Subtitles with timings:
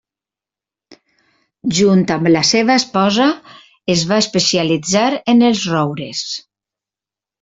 [1.79, 3.27] Junt amb la seva esposa
[3.97, 6.25] es va especialitzar en els roures.